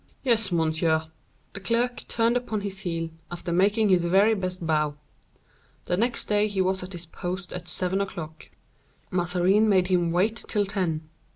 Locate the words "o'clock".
8.01-8.49